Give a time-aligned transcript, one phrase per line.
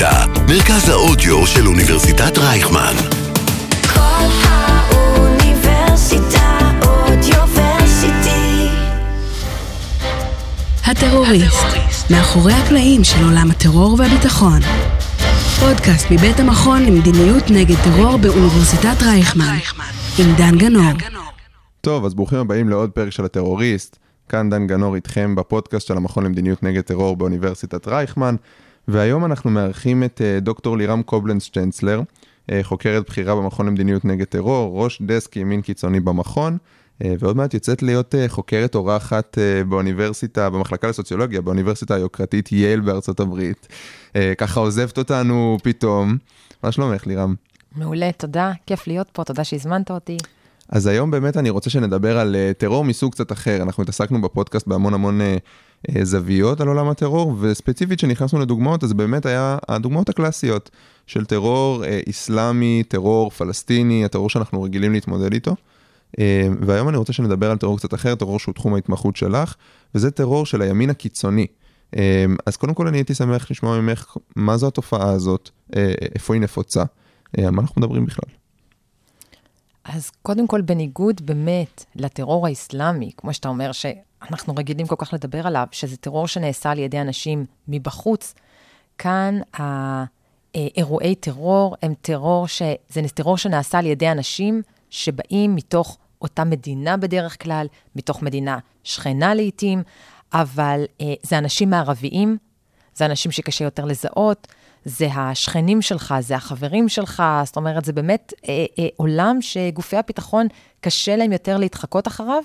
[0.00, 2.94] אוניברסיטה, מרכז האודיו של אוניברסיטת רייכמן.
[3.94, 8.68] כל האוניברסיטה אודיוורסיטי.
[10.86, 11.66] הטרוריסט,
[12.10, 14.60] מאחורי הקלעים של עולם הטרור והביטחון.
[15.60, 19.58] פודקאסט מבית המכון למדיניות נגד טרור באוניברסיטת רייכמן,
[20.18, 20.92] עם דן גנור.
[21.80, 23.96] טוב, אז ברוכים הבאים לעוד פרק של הטרוריסט.
[24.28, 28.36] כאן דן גנור איתכם בפודקאסט של המכון למדיניות נגד טרור באוניברסיטת רייכמן,
[28.90, 32.02] והיום אנחנו מארחים את אה, דוקטור לירם קובלנץ צ'נצלר,
[32.50, 36.58] אה, חוקרת בכירה במכון למדיניות נגד טרור, ראש דסק ימין קיצוני במכון,
[37.04, 43.68] אה, ועוד מעט יוצאת להיות חוקרת אורחת באוניברסיטה, במחלקה לסוציולוגיה, באוניברסיטה היוקרתית יייל בארצות הברית.
[44.38, 46.16] ככה עוזבת אותנו פתאום.
[46.62, 47.34] מה שלומך לירם?
[47.76, 50.16] מעולה, תודה, כיף להיות פה, תודה שהזמנת אותי.
[50.68, 53.62] אז היום באמת אני רוצה שנדבר על טרור מסוג קצת אחר.
[53.62, 55.20] אנחנו התעסקנו בפודקאסט בהמון המון
[56.02, 60.70] זוויות על עולם הטרור, וספציפית כשנכנסנו לדוגמאות, אז באמת היה הדוגמאות הקלאסיות
[61.06, 65.50] של טרור uh, איסלאמי, טרור פלסטיני, הטרור שאנחנו רגילים להתמודד איתו.
[65.50, 66.20] Uh,
[66.60, 69.54] והיום אני רוצה שנדבר על טרור קצת אחר, טרור שהוא תחום ההתמחות שלך,
[69.94, 71.46] וזה טרור של הימין הקיצוני.
[72.46, 75.50] אז קודם כל אני הייתי שמח לשמוע ממך מה זו התופעה הזאת,
[76.14, 76.84] איפה היא נפוצה,
[77.38, 78.34] על מה אנחנו מדברים בכלל.
[79.84, 83.72] אז קודם כל, בניגוד באמת לטרור האסלאמי, כמו שאתה אומר,
[84.28, 88.34] שאנחנו רגילים כל כך לדבר עליו, שזה טרור שנעשה על ידי אנשים מבחוץ,
[88.98, 92.62] כאן האירועי טרור הם טרור, ש...
[92.88, 99.34] זה טרור שנעשה על ידי אנשים שבאים מתוך אותה מדינה בדרך כלל, מתוך מדינה שכנה
[99.34, 99.82] לעתים,
[100.32, 102.36] אבל אה, זה אנשים מערביים,
[102.94, 104.46] זה אנשים שקשה יותר לזהות,
[104.84, 110.46] זה השכנים שלך, זה החברים שלך, זאת אומרת, זה באמת אה, אה, עולם שגופי הביטחון,
[110.80, 112.42] קשה להם יותר להתחקות אחריו,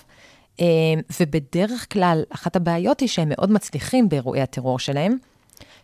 [1.19, 5.17] ובדרך כלל, אחת הבעיות היא שהם מאוד מצליחים באירועי הטרור שלהם.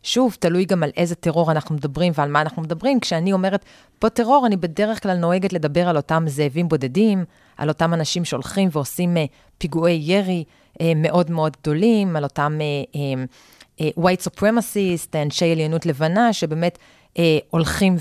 [0.04, 3.00] שוב, תלוי גם על איזה טרור אנחנו מדברים ועל מה אנחנו מדברים.
[3.00, 3.66] כשאני אומרת
[4.00, 7.26] פה טרור, אני בדרך כלל נוהגת לדבר על אותם זאבים בודדים,
[7.58, 9.26] על אותם אנשים שהולכים ועושים אה,
[9.58, 10.44] פיגועי ירי
[10.82, 12.60] אה, מאוד מאוד גדולים, על אותם...
[12.62, 13.24] אה,
[13.82, 16.78] אה, white supremacist, אנשי עליונות לבנה, שבאמת
[17.50, 17.96] הולכים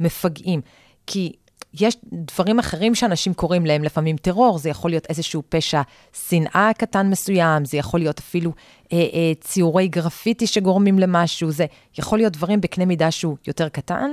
[0.00, 0.60] ומפגעים.
[1.06, 1.32] כי
[1.80, 5.82] יש דברים אחרים שאנשים קוראים להם לפעמים טרור, זה יכול להיות איזשהו פשע
[6.28, 8.52] שנאה קטן מסוים, זה יכול להיות אפילו
[8.92, 11.66] אה, אה, ציורי גרפיטי שגורמים למשהו, זה
[11.98, 14.10] יכול להיות דברים בקנה מידה שהוא יותר קטן.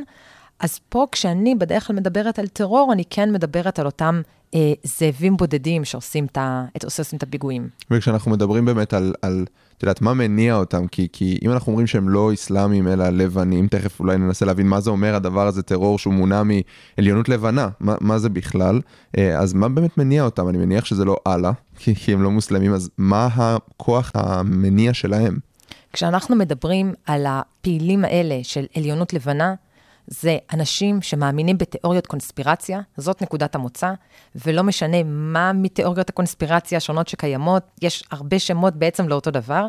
[0.61, 4.22] אז פה, כשאני בדרך כלל מדברת על טרור, אני כן מדברת על אותם
[4.55, 6.38] אה, זאבים בודדים שעושים את,
[6.77, 7.69] את, עושים את הפיגועים.
[7.91, 9.45] וכשאנחנו מדברים באמת על, על
[9.77, 10.88] את יודעת, מה מניע אותם?
[10.88, 14.79] כי, כי אם אנחנו אומרים שהם לא אסלאמים אלא לבנים, תכף אולי ננסה להבין מה
[14.79, 18.81] זה אומר הדבר הזה, טרור שהוא מונע מעליונות לבנה, מה, מה זה בכלל?
[19.17, 20.49] אה, אז מה באמת מניע אותם?
[20.49, 25.38] אני מניח שזה לא אללה, כי, כי הם לא מוסלמים, אז מה הכוח המניע שלהם?
[25.93, 29.53] כשאנחנו מדברים על הפעילים האלה של עליונות לבנה,
[30.07, 33.94] זה אנשים שמאמינים בתיאוריות קונספירציה, זאת נקודת המוצא,
[34.35, 39.67] ולא משנה מה מתיאוריות הקונספירציה השונות שקיימות, יש הרבה שמות בעצם לאותו דבר,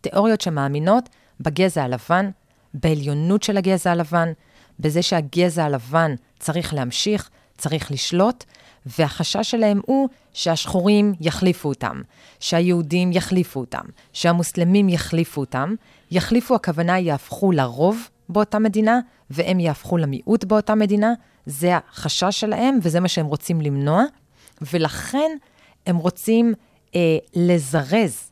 [0.00, 1.08] תיאוריות שמאמינות
[1.40, 2.30] בגזע הלבן,
[2.74, 4.32] בעליונות של הגזע הלבן,
[4.80, 8.44] בזה שהגזע הלבן צריך להמשיך, צריך לשלוט,
[8.86, 12.02] והחשש שלהם הוא שהשחורים יחליפו אותם,
[12.40, 15.74] שהיהודים יחליפו אותם, שהמוסלמים יחליפו אותם.
[16.10, 19.00] יחליפו, הכוונה יהפכו לרוב באותה מדינה,
[19.30, 21.12] והם יהפכו למיעוט באותה מדינה.
[21.46, 24.04] זה החשש שלהם, וזה מה שהם רוצים למנוע.
[24.72, 25.36] ולכן
[25.86, 26.54] הם רוצים
[26.94, 27.00] אה,
[27.34, 28.30] לזרז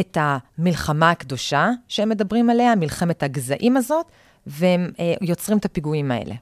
[0.00, 4.06] את המלחמה הקדושה שהם מדברים עליה, מלחמת הגזעים הזאת,
[4.46, 6.34] והם אה, יוצרים את הפיגועים האלה.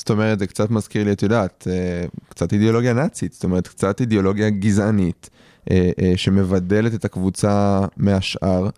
[0.00, 4.00] זאת אומרת, זה קצת מזכיר לי, את יודעת, אה, קצת אידיאולוגיה נאצית, זאת אומרת, קצת
[4.00, 5.30] אידיאולוגיה גזענית,
[5.70, 8.68] אה, אה, שמבדלת את הקבוצה מהשאר.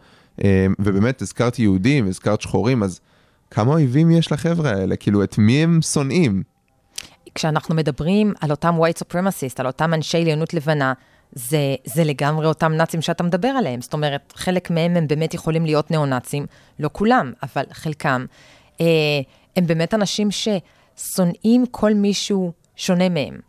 [0.78, 3.00] ובאמת, הזכרת יהודים, הזכרת שחורים, אז
[3.52, 4.96] כמה אויבים יש לחבר'ה האלה?
[4.96, 6.42] כאילו, את מי הם שונאים?
[7.34, 10.92] כשאנחנו מדברים על אותם white supremacist, על אותם אנשי עליונות לבנה,
[11.32, 13.80] זה, זה לגמרי אותם נאצים שאתה מדבר עליהם.
[13.80, 16.46] זאת אומרת, חלק מהם הם באמת יכולים להיות ניאו-נאצים,
[16.78, 18.26] לא כולם, אבל חלקם.
[18.80, 18.86] אה,
[19.56, 23.40] הם באמת אנשים ששונאים כל מישהו שונה מהם.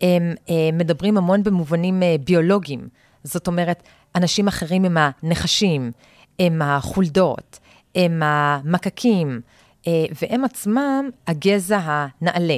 [0.00, 2.88] הם אה, מדברים המון במובנים אה, ביולוגיים.
[3.24, 3.82] זאת אומרת,
[4.14, 5.92] אנשים אחרים הם הנחשים,
[6.38, 7.58] הם החולדות,
[7.94, 9.40] הם המקקים,
[9.86, 12.56] אה, והם עצמם הגזע הנעלה.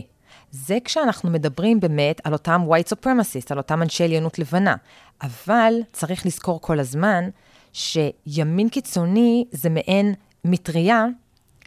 [0.51, 4.75] זה כשאנחנו מדברים באמת על אותם white supremacist, על אותם אנשי עליונות לבנה.
[5.23, 7.29] אבל צריך לזכור כל הזמן
[7.73, 10.15] שימין קיצוני זה מעין
[10.45, 11.07] מטריה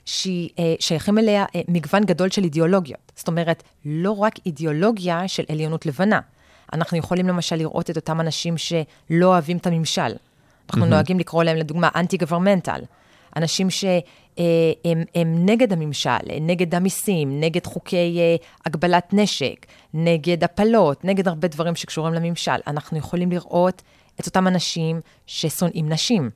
[0.05, 3.11] ששייכים אה, אליה אה, מגוון גדול של אידיאולוגיות.
[3.15, 6.19] זאת אומרת, לא רק אידיאולוגיה של עליונות לבנה.
[6.73, 10.01] אנחנו יכולים למשל לראות את אותם אנשים שלא אוהבים את הממשל.
[10.69, 10.89] אנחנו mm-hmm.
[10.89, 12.81] נוהגים לקרוא להם לדוגמה אנטי-גוורמנטל.
[13.35, 16.09] אנשים שהם הם נגד הממשל,
[16.41, 18.35] נגד המיסים, נגד חוקי אה,
[18.65, 22.57] הגבלת נשק, נגד הפלות, נגד הרבה דברים שקשורים לממשל.
[22.67, 23.81] אנחנו יכולים לראות
[24.19, 26.29] את אותם אנשים ששונאים נשים,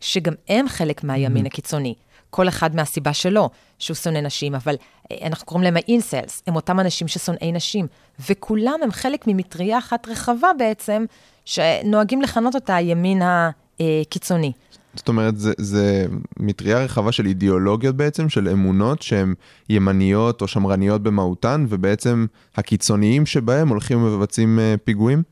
[0.00, 1.94] שגם הם חלק מהימין הקיצוני.
[2.30, 4.74] כל אחד מהסיבה שלו, שהוא שונא נשים, אבל
[5.12, 7.86] אה, אנחנו קוראים להם האינסלס, הם אותם אנשים ששונאי נשים,
[8.28, 11.04] וכולם הם חלק ממטריה אחת רחבה בעצם,
[11.44, 14.52] שנוהגים לכנות אותה הימין הקיצוני.
[14.94, 16.06] זאת אומרת, זה, זה
[16.36, 19.34] מטריה רחבה של אידיאולוגיות בעצם, של אמונות שהן
[19.68, 25.22] ימניות או שמרניות במהותן, ובעצם הקיצוניים שבהם הולכים ומבצעים אה, פיגועים?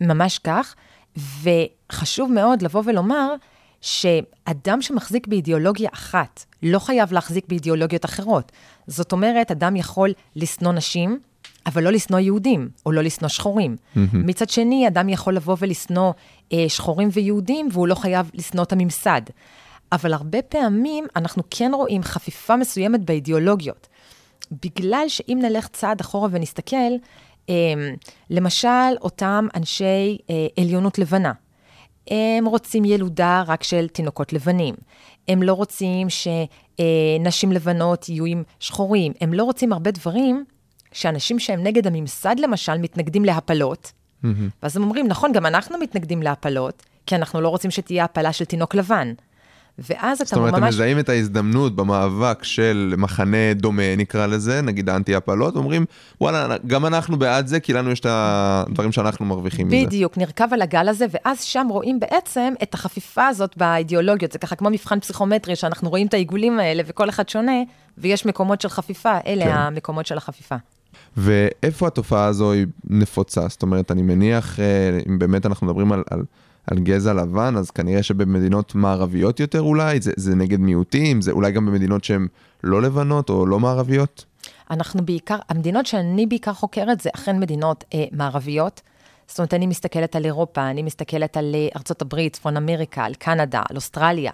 [0.00, 0.74] ממש כך,
[1.16, 3.34] וחשוב מאוד לבוא ולומר
[3.80, 8.52] שאדם שמחזיק באידיאולוגיה אחת לא חייב להחזיק באידיאולוגיות אחרות.
[8.86, 11.20] זאת אומרת, אדם יכול לשנוא נשים,
[11.66, 13.76] אבל לא לשנוא יהודים, או לא לשנוא שחורים.
[13.76, 13.98] Mm-hmm.
[14.12, 16.12] מצד שני, אדם יכול לבוא ולשנוא
[16.52, 19.22] אה, שחורים ויהודים, והוא לא חייב לשנוא את הממסד.
[19.92, 23.88] אבל הרבה פעמים אנחנו כן רואים חפיפה מסוימת באידיאולוגיות.
[24.64, 26.76] בגלל שאם נלך צעד אחורה ונסתכל,
[27.48, 27.54] אה,
[28.30, 28.68] למשל,
[29.00, 31.32] אותם אנשי אה, עליונות לבנה,
[32.10, 34.74] הם רוצים ילודה רק של תינוקות לבנים.
[35.28, 39.12] הם לא רוצים שנשים לבנות יהיו עם שחורים.
[39.20, 40.44] הם לא רוצים הרבה דברים
[40.92, 43.92] שאנשים שהם נגד הממסד, למשל, מתנגדים להפלות.
[44.24, 44.26] Mm-hmm.
[44.62, 48.44] ואז הם אומרים, נכון, גם אנחנו מתנגדים להפלות, כי אנחנו לא רוצים שתהיה הפלה של
[48.44, 49.12] תינוק לבן.
[49.78, 50.28] ואז אתה ממש...
[50.30, 50.54] זאת אומרת.
[50.54, 55.84] הם מזהים את ההזדמנות במאבק של מחנה דומה, נקרא לזה, נגיד האנטי-הפלות, אומרים,
[56.20, 59.76] וואלה, גם אנחנו בעד זה, כי לנו יש את הדברים שאנחנו מרוויחים מזה.
[59.86, 64.32] בדיוק, נרכב על הגל הזה, ואז שם רואים בעצם את החפיפה הזאת באידיאולוגיות.
[64.32, 67.62] זה ככה כמו מבחן פסיכומטרי, שאנחנו רואים את העיגולים האלה, וכל אחד שונה,
[67.98, 69.50] ויש מקומות של חפיפה, אלה כן.
[69.50, 70.56] המקומות של החפיפה.
[71.16, 73.48] ואיפה התופעה הזו היא נפוצה?
[73.48, 76.22] זאת אומרת, אני מניח, אה, אם באמת אנחנו מדברים על, על,
[76.66, 81.52] על גזע לבן, אז כנראה שבמדינות מערביות יותר אולי, זה, זה נגד מיעוטים, זה אולי
[81.52, 82.26] גם במדינות שהן
[82.64, 84.24] לא לבנות או לא מערביות?
[84.70, 88.80] אנחנו בעיקר, המדינות שאני בעיקר חוקרת זה אכן מדינות אה, מערביות.
[89.30, 93.14] זאת אומרת, אני מסתכלת על אירופה, אני מסתכלת על אה, ארצות הברית, צפון אמריקה, על
[93.14, 94.32] קנדה, על אוסטרליה,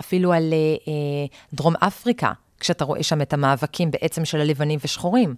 [0.00, 0.58] אפילו על אה,
[0.92, 5.34] אה, דרום אפריקה, כשאתה רואה שם את המאבקים בעצם של הלבנים ושחורים.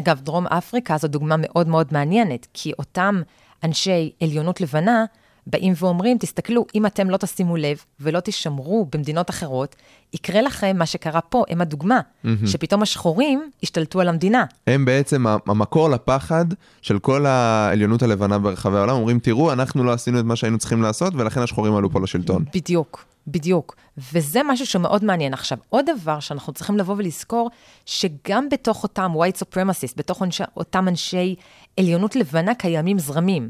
[0.00, 3.22] אגב, דרום אפריקה זו דוגמה מאוד מאוד מעניינת, כי אותם
[3.64, 5.04] אנשי עליונות לבנה
[5.46, 9.76] באים ואומרים, תסתכלו, אם אתם לא תשימו לב ולא תשמרו במדינות אחרות,
[10.12, 12.28] יקרה לכם מה שקרה פה, הם הדוגמה, mm-hmm.
[12.46, 14.44] שפתאום השחורים השתלטו על המדינה.
[14.66, 16.44] הם בעצם המקור לפחד
[16.82, 20.82] של כל העליונות הלבנה ברחבי העולם, אומרים, תראו, אנחנו לא עשינו את מה שהיינו צריכים
[20.82, 22.44] לעשות, ולכן השחורים עלו פה לשלטון.
[22.54, 23.04] בדיוק.
[23.28, 23.76] בדיוק.
[24.12, 25.32] וזה משהו שמאוד מעניין.
[25.32, 27.50] עכשיו, עוד דבר שאנחנו צריכים לבוא ולזכור,
[27.86, 30.22] שגם בתוך אותם white supremacists, בתוך
[30.56, 31.34] אותם אנשי
[31.80, 33.48] עליונות לבנה, קיימים זרמים.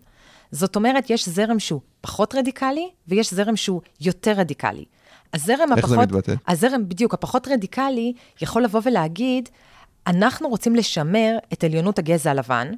[0.51, 4.85] זאת אומרת, יש זרם שהוא פחות רדיקלי, ויש זרם שהוא יותר רדיקלי.
[5.35, 5.91] הזרם איך הפחות...
[5.91, 6.35] זה מתבטא?
[6.49, 9.49] הזרם, בדיוק, הפחות רדיקלי, יכול לבוא ולהגיד,
[10.07, 12.73] אנחנו רוצים לשמר את עליונות הגזע הלבן,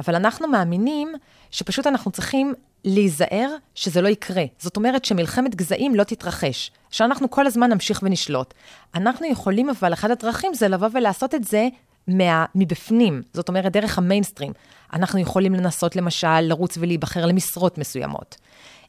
[0.00, 1.12] אבל אנחנו מאמינים
[1.50, 2.54] שפשוט אנחנו צריכים
[2.84, 4.44] להיזהר שזה לא יקרה.
[4.58, 8.54] זאת אומרת שמלחמת גזעים לא תתרחש, שאנחנו כל הזמן נמשיך ונשלוט.
[8.94, 11.68] אנחנו יכולים, אבל אחת הדרכים זה לבוא ולעשות את זה
[12.08, 14.52] מה, מבפנים, זאת אומרת, דרך המיינסטרים.
[14.92, 18.36] אנחנו יכולים לנסות, למשל, לרוץ ולהיבחר למשרות מסוימות.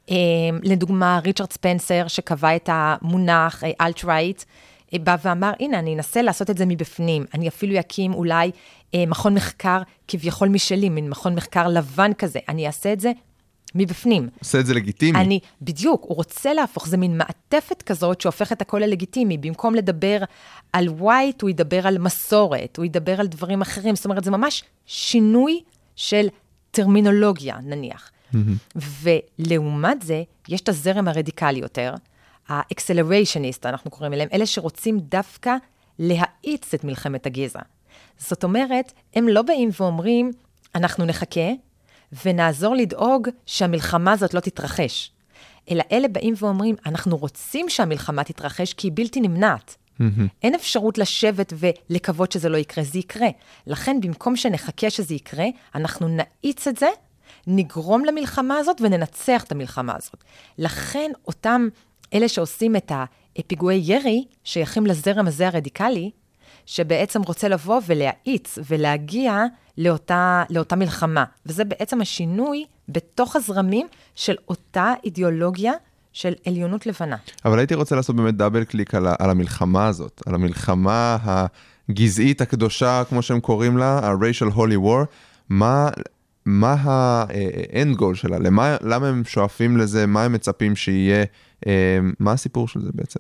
[0.10, 0.16] אמ,
[0.64, 4.44] לדוגמה, ריצ'רד ספנסר, שקבע את המונח אלט-רייט,
[4.94, 7.26] אה, בא ואמר, הנה, אני אנסה לעשות את זה מבפנים.
[7.34, 8.52] אני אפילו אקים אולי
[8.96, 12.40] אה, מכון מחקר כביכול משלי, מין מכון מחקר לבן כזה.
[12.50, 13.12] אני אעשה את זה
[13.76, 14.30] מבפנים.
[14.40, 15.20] עושה את זה לגיטימי.
[15.20, 19.38] אני, בדיוק, הוא רוצה להפוך, זה מין מעטפת כזאת שהופכת הכל ללגיטימי.
[19.38, 20.18] במקום לדבר
[20.74, 23.96] על ווייט, הוא ידבר על מסורת, הוא ידבר על דברים אחרים.
[23.96, 25.62] זאת אומרת, זה ממש שינוי
[25.96, 26.28] של
[26.72, 28.12] טרמינולוגיה, נניח.
[28.34, 28.80] Mm-hmm.
[29.40, 31.94] ולעומת זה, יש את הזרם הרדיקלי יותר,
[32.48, 35.56] האקסלריישניסט, אנחנו קוראים אליהם, אלה שרוצים דווקא
[36.00, 37.60] להאיץ את מלחמת הגזע.
[38.18, 40.32] זאת אומרת, הם לא באים ואומרים,
[40.76, 41.50] אנחנו נחכה
[42.26, 45.12] ונעזור לדאוג שהמלחמה הזאת לא תתרחש.
[45.72, 49.76] אלא אלה באים ואומרים, אנחנו רוצים שהמלחמה תתרחש כי היא בלתי נמנעת.
[50.00, 50.04] Mm-hmm.
[50.44, 53.28] אין אפשרות לשבת ולקוות שזה לא יקרה, זה יקרה.
[53.68, 56.88] לכן, במקום שנחכה שזה יקרה, אנחנו נאיץ את זה,
[57.48, 60.24] נגרום למלחמה הזאת וננצח את המלחמה הזאת.
[60.58, 61.68] לכן, אותם
[62.14, 62.92] אלה שעושים את
[63.38, 66.12] הפיגועי ירי, שייכים לזרם הזה הרדיקלי,
[66.70, 69.44] שבעצם רוצה לבוא ולהאיץ ולהגיע
[69.78, 71.24] לאותה, לאותה מלחמה.
[71.46, 75.74] וזה בעצם השינוי בתוך הזרמים של אותה אידיאולוגיה
[76.14, 77.16] של עליונות לבנה.
[77.46, 83.04] אבל הייתי רוצה לעשות באמת דאבל קליק על, על המלחמה הזאת, על המלחמה הגזעית הקדושה,
[83.10, 85.06] כמו שהם קוראים לה, ה-racial holy war.
[85.50, 85.90] מה,
[86.46, 88.40] מה ה-end goal שלה?
[88.40, 90.06] למה, למה הם שואפים לזה?
[90.06, 91.24] מה הם מצפים שיהיה?
[91.68, 93.20] אה, מה הסיפור של זה בעצם?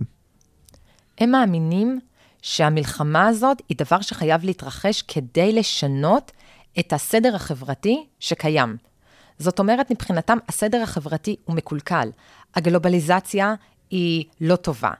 [1.18, 2.00] הם מאמינים
[2.41, 6.31] שהמלחמה הזאת היא דבר שחייב להתרחש כדי לשנות
[6.79, 8.77] את הסדר החברתי שקיים.
[9.39, 12.10] זאת אומרת, מבחינתם הסדר החברתי הוא מקולקל.
[12.55, 13.55] הגלובליזציה
[13.89, 14.91] היא לא טובה.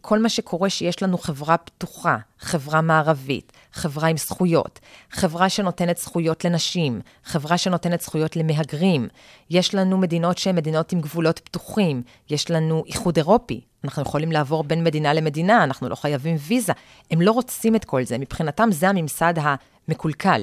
[0.00, 6.44] כל מה שקורה שיש לנו חברה פתוחה, חברה מערבית, חברה עם זכויות, חברה שנותנת זכויות
[6.44, 9.08] לנשים, חברה שנותנת זכויות למהגרים.
[9.50, 14.64] יש לנו מדינות שהן מדינות עם גבולות פתוחים, יש לנו איחוד אירופי, אנחנו יכולים לעבור
[14.64, 16.72] בין מדינה למדינה, אנחנו לא חייבים ויזה.
[17.10, 20.42] הם לא רוצים את כל זה, מבחינתם זה הממסד המקולקל.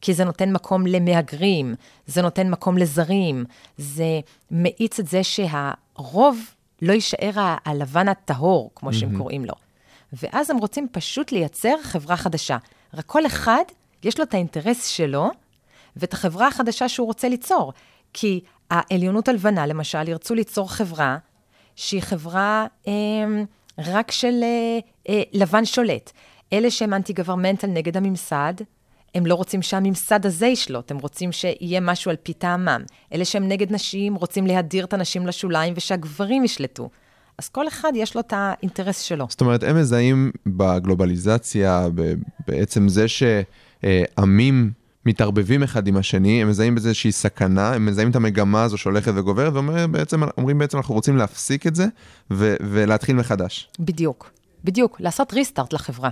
[0.00, 1.74] כי זה נותן מקום למהגרים,
[2.06, 3.44] זה נותן מקום לזרים,
[3.76, 4.20] זה
[4.50, 6.40] מאיץ את זה שהרוב
[6.82, 7.30] לא יישאר
[7.64, 9.54] הלבן הטהור, כמו שהם קוראים לו.
[10.12, 12.56] ואז הם רוצים פשוט לייצר חברה חדשה.
[12.94, 13.62] רק כל אחד,
[14.04, 15.30] יש לו את האינטרס שלו,
[15.96, 17.72] ואת החברה החדשה שהוא רוצה ליצור.
[18.12, 21.18] כי העליונות הלבנה, למשל, ירצו ליצור חברה
[21.82, 22.92] שהיא חברה אה,
[23.78, 26.12] רק של אה, אה, לבן שולט.
[26.52, 28.54] אלה שהם אנטי-גוורמנטל נגד הממסד,
[29.14, 32.82] הם לא רוצים שהממסד הזה ישלוט, הם רוצים שיהיה משהו על פי טעמם.
[33.12, 36.90] אלה שהם נגד נשים, רוצים להדיר את הנשים לשוליים ושהגברים ישלטו.
[37.38, 39.26] אז כל אחד יש לו את האינטרס שלו.
[39.28, 41.86] זאת אומרת, הם מזהים בגלובליזציה,
[42.46, 44.70] בעצם זה שעמים
[45.06, 49.12] מתערבבים אחד עם השני, הם מזהים בזה איזושהי סכנה, הם מזהים את המגמה הזו שהולכת
[49.14, 50.20] וגוברת, ואומרים בעצם,
[50.58, 51.86] בעצם אנחנו רוצים להפסיק את זה
[52.30, 53.68] ו- ולהתחיל מחדש.
[53.80, 54.30] בדיוק,
[54.64, 56.10] בדיוק, לעשות ריסטארט לחברה,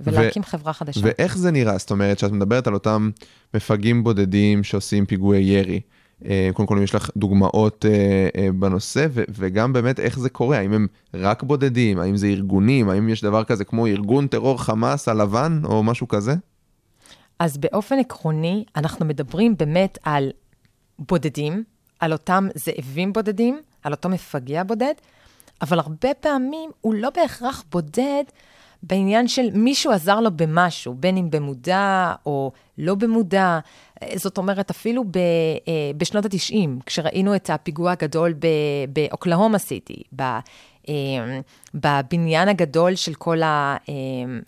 [0.00, 1.00] ולהקים חברה חדשה.
[1.04, 1.78] ואיך זה נראה?
[1.78, 3.10] זאת אומרת, שאת מדברת על אותם
[3.54, 5.80] מפגעים בודדים שעושים פיגועי ירי.
[6.24, 10.28] אה, קודם כל, אם יש לך דוגמאות אה, אה, בנושא, ו- וגם באמת איך זה
[10.28, 14.62] קורה, האם הם רק בודדים, האם זה ארגונים, האם יש דבר כזה כמו ארגון טרור
[14.62, 16.34] חמאס הלבן או משהו כזה?
[17.42, 20.30] אז באופן עקרוני, אנחנו מדברים באמת על
[20.98, 21.64] בודדים,
[22.00, 24.94] על אותם זאבים בודדים, על אותו מפגע בודד,
[25.62, 28.24] אבל הרבה פעמים הוא לא בהכרח בודד
[28.82, 33.58] בעניין של מישהו עזר לו במשהו, בין אם במודע או לא במודע.
[34.14, 38.34] זאת אומרת, אפילו ב, אה, בשנות ה-90, כשראינו את הפיגוע הגדול
[38.88, 40.94] באוקלהומה סיטי, אה,
[41.74, 43.94] בבניין הגדול של כל, ה, אה,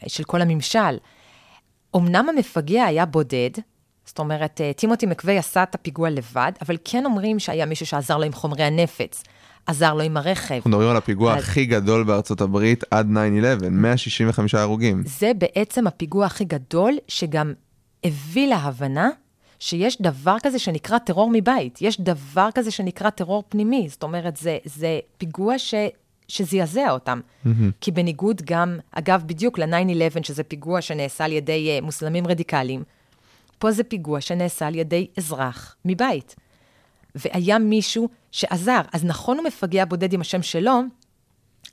[0.09, 0.97] של כל הממשל,
[1.97, 3.51] אמנם המפגע היה בודד,
[4.07, 8.17] זאת אומרת, אה, טימותי מקווי עשה את הפיגוע לבד, אבל כן אומרים שהיה מישהו שעזר
[8.17, 9.23] לו עם חומרי הנפץ,
[9.67, 10.55] עזר לו עם הרכב.
[10.55, 13.07] אנחנו מדברים על הפיגוע אז- הכי גדול בארצות הברית עד
[13.63, 15.03] 9-11, 165 הרוגים.
[15.07, 17.53] זה בעצם הפיגוע הכי גדול, שגם
[18.05, 19.09] הביא להבנה
[19.59, 21.79] שיש דבר כזה שנקרא טרור מבית.
[21.83, 23.87] יש דבר כזה שנקרא טרור פנימי.
[23.91, 25.75] זאת אומרת, זה, זה פיגוע ש,
[26.29, 27.21] שזעזע אותם.
[27.81, 32.83] כי בניגוד גם, אגב, בדיוק ל-9-11, שזה פיגוע שנעשה על ידי uh, מוסלמים רדיקליים,
[33.59, 36.37] פה זה פיגוע שנעשה על ידי אזרח מבית.
[37.15, 38.81] והיה מישהו שעזר.
[38.93, 40.81] אז נכון הוא מפגע בודד עם השם שלו,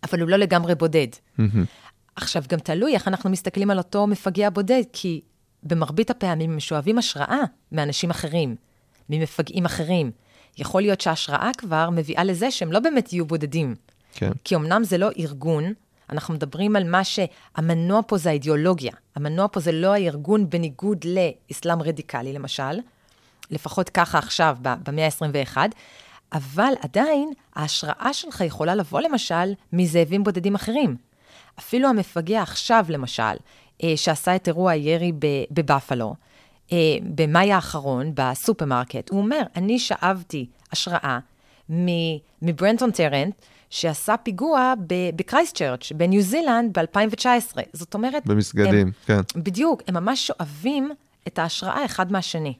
[0.03, 1.07] אבל הוא לא לגמרי בודד.
[2.15, 5.21] עכשיו, גם תלוי איך אנחנו מסתכלים על אותו מפגע בודד, כי
[5.63, 7.41] במרבית הפעמים הם שואבים השראה
[7.71, 8.55] מאנשים אחרים,
[9.09, 10.11] ממפגעים אחרים.
[10.57, 13.75] יכול להיות שההשראה כבר מביאה לזה שהם לא באמת יהיו בודדים.
[14.13, 14.31] כן.
[14.43, 15.73] כי אמנם זה לא ארגון,
[16.09, 18.91] אנחנו מדברים על מה שהמנוע פה זה האידיאולוגיה.
[19.15, 22.79] המנוע פה זה לא הארגון בניגוד לאסלאם רדיקלי, למשל,
[23.51, 25.57] לפחות ככה עכשיו, במאה ה-21,
[26.33, 30.95] אבל עדיין ההשראה שלך יכולה לבוא, למשל, מזאבים בודדים אחרים.
[31.59, 33.23] אפילו המפגע עכשיו, למשל,
[33.83, 36.15] אה, שעשה את אירוע הירי ב- בבאפלו,
[36.71, 36.77] אה,
[37.15, 41.19] במאי האחרון, בסופרמרקט, הוא אומר, אני שאבתי השראה
[42.41, 43.35] מברנטון טרנט,
[43.69, 44.73] שעשה פיגוע
[45.15, 47.57] בקרייסט צ'רץ', בניו זילנד, ב-2019.
[47.73, 48.27] זאת אומרת...
[48.27, 49.19] במסגדים, הם, כן.
[49.35, 50.91] בדיוק, הם ממש שואבים
[51.27, 52.53] את ההשראה אחד מהשני.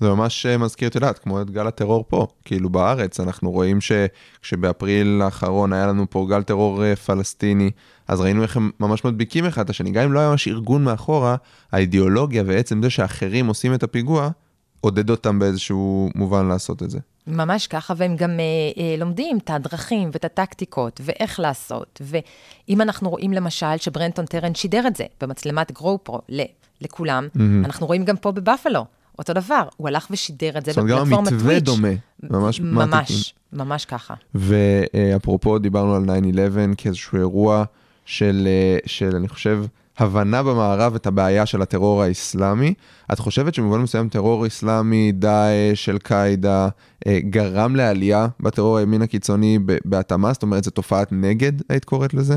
[0.00, 3.78] זה ממש אה, מזכיר, את יודעת, כמו את גל הטרור פה, כאילו בארץ, אנחנו רואים
[3.80, 7.70] שכשבאפריל האחרון היה לנו פה גל טרור אה, פלסטיני,
[8.08, 10.84] אז ראינו איך הם ממש מדביקים אחד את השני, גם אם לא היה ממש ארגון
[10.84, 11.36] מאחורה,
[11.72, 14.30] האידיאולוגיה ועצם זה שאחרים עושים את הפיגוע,
[14.80, 16.98] עודד אותם באיזשהו מובן לעשות את זה.
[17.26, 18.34] ממש ככה, והם גם אה,
[18.82, 22.00] אה, לומדים את הדרכים ואת הטקטיקות ואיך לעשות.
[22.04, 26.42] ואם אנחנו רואים למשל שברנטון טרן שידר את זה במצלמת גרו-פרו ל-
[26.80, 27.28] לכולם,
[27.64, 28.84] אנחנו רואים גם פה בבאפלו,
[29.18, 31.64] אותו דבר, הוא הלך ושידר את זה זאת אומרת, גם בפלטפורמת המתווה טוויץ'.
[31.64, 31.88] דומה,
[32.22, 32.60] ממש.
[32.60, 34.14] ממש, ממש ככה.
[34.34, 37.64] ואפרופו דיברנו על 9-11 כאיזשהו אירוע
[38.04, 39.64] של, אה, של, אני חושב,
[39.98, 42.74] הבנה במערב את הבעיה של הטרור האסלאמי.
[43.12, 46.68] את חושבת שבמובן מסוים טרור אסלאמי, דאעש, אל-קאעידה,
[47.06, 50.32] אה, גרם לעלייה בטרור הימין הקיצוני בהתאמה?
[50.32, 52.36] זאת אומרת, זו תופעת נגד, היית קוראת לזה?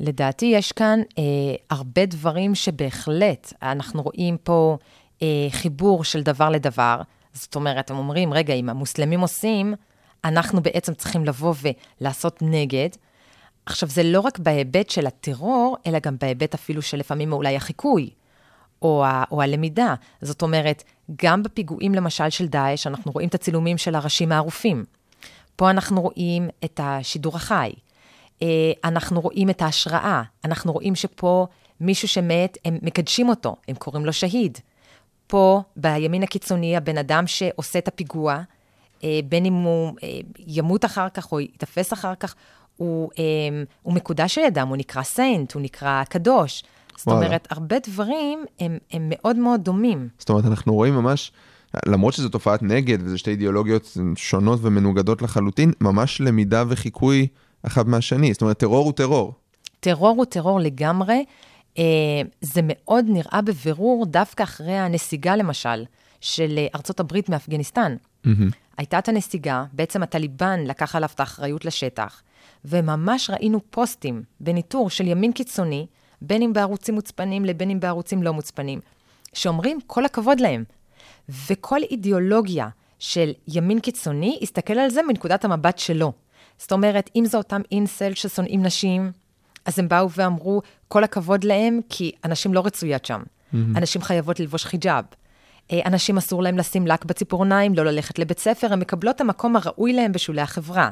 [0.00, 1.24] לדעתי יש כאן אה,
[1.70, 4.76] הרבה דברים שבהחלט אנחנו רואים פה
[5.22, 7.00] אה, חיבור של דבר לדבר.
[7.32, 9.74] זאת אומרת, הם אומרים, רגע, אם המוסלמים עושים,
[10.24, 11.54] אנחנו בעצם צריכים לבוא
[12.00, 12.88] ולעשות נגד,
[13.70, 18.10] עכשיו, זה לא רק בהיבט של הטרור, אלא גם בהיבט אפילו של לפעמים אולי החיקוי,
[18.82, 19.94] או, ה, או הלמידה.
[20.22, 20.84] זאת אומרת,
[21.22, 24.84] גם בפיגועים למשל של דאעש, אנחנו רואים את הצילומים של הראשים הערופים.
[25.56, 27.72] פה אנחנו רואים את השידור החי.
[28.42, 30.22] אה, אנחנו רואים את ההשראה.
[30.44, 31.46] אנחנו רואים שפה
[31.80, 34.58] מישהו שמת, הם מקדשים אותו, הם קוראים לו שהיד.
[35.26, 38.42] פה, בימין הקיצוני, הבן אדם שעושה את הפיגוע,
[39.04, 40.08] אה, בין אם הוא אה,
[40.46, 42.34] ימות אחר כך או ייתפס אחר כך,
[42.78, 43.10] הוא,
[43.82, 46.62] הוא מקודש על ידם, הוא נקרא סיינט, הוא נקרא קדוש.
[46.96, 47.26] זאת וואלה.
[47.26, 50.08] אומרת, הרבה דברים הם, הם מאוד מאוד דומים.
[50.18, 51.32] זאת אומרת, אנחנו רואים ממש,
[51.86, 57.26] למרות שזו תופעת נגד וזה שתי אידיאולוגיות שונות ומנוגדות לחלוטין, ממש למידה וחיקוי
[57.66, 58.32] אחד מהשני.
[58.32, 59.32] זאת אומרת, טרור הוא טרור.
[59.80, 61.24] טרור הוא טרור לגמרי.
[61.78, 61.84] אה,
[62.40, 65.84] זה מאוד נראה בבירור דווקא אחרי הנסיגה, למשל,
[66.20, 67.96] של אה, ארצות הברית מאפגניסטן.
[68.78, 72.22] הייתה את הנסיגה, בעצם הטליבן לקח עליו את האחריות לשטח,
[72.64, 75.86] וממש ראינו פוסטים בניטור של ימין קיצוני,
[76.22, 78.80] בין אם בערוצים מוצפנים לבין אם בערוצים לא מוצפנים,
[79.32, 80.64] שאומרים כל הכבוד להם.
[81.28, 86.12] וכל אידיאולוגיה של ימין קיצוני, הסתכל על זה מנקודת המבט שלו.
[86.58, 89.12] זאת אומרת, אם זה אותם אינסל ששונאים נשים,
[89.64, 93.22] אז הם באו ואמרו, כל הכבוד להם, כי הנשים לא רצויות שם.
[93.76, 95.04] הנשים חייבות ללבוש חיג'אב.
[95.72, 99.56] אה, אנשים אסור להם לשים לק בציפורניים, לא ללכת לבית ספר, הן מקבלות את המקום
[99.56, 100.90] הראוי להם בשולי החברה.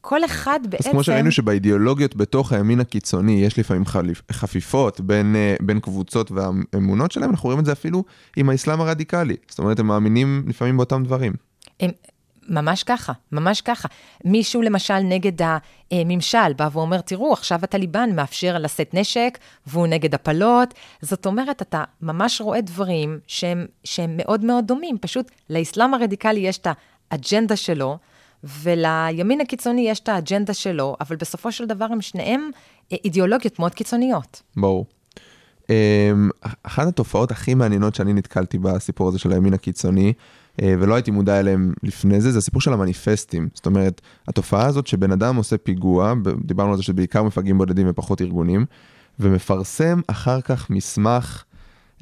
[0.00, 0.88] כל אחד בעצם...
[0.88, 6.30] אז כמו שראינו שבאידיאולוגיות בתוך הימין הקיצוני יש לפעמים חליפ- חפיפות בין, אה, בין קבוצות
[6.30, 8.04] והאמונות שלהם, אנחנו רואים את זה אפילו
[8.36, 9.36] עם האסלאם הרדיקלי.
[9.48, 11.32] זאת אומרת, הם מאמינים לפעמים באותם דברים.
[11.80, 11.90] הם,
[12.50, 13.88] ממש ככה, ממש ככה.
[14.24, 15.46] מישהו למשל נגד
[15.90, 20.74] הממשל בא ואומר, תראו, עכשיו הטליבן מאפשר לשאת נשק, והוא נגד הפלות.
[21.02, 24.98] זאת אומרת, אתה ממש רואה דברים שהם, שהם מאוד מאוד דומים.
[25.00, 26.66] פשוט לאסלאם הרדיקלי יש את
[27.10, 27.98] האג'נדה שלו,
[28.44, 32.50] ולימין הקיצוני יש את האג'נדה שלו, אבל בסופו של דבר הם שניהם
[32.92, 34.42] אה, אידיאולוגיות מאוד קיצוניות.
[34.56, 34.86] ברור.
[35.70, 36.30] אמ,
[36.62, 40.12] אחת התופעות הכי מעניינות שאני נתקלתי בסיפור הזה של הימין הקיצוני,
[40.58, 43.48] ולא הייתי מודע אליהם לפני זה, זה הסיפור של המניפסטים.
[43.54, 48.20] זאת אומרת, התופעה הזאת שבן אדם עושה פיגוע, דיברנו על זה שבעיקר מפגעים בודדים ופחות
[48.22, 48.66] ארגונים,
[49.20, 51.44] ומפרסם אחר כך מסמך